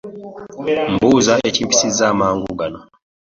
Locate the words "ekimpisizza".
1.49-2.03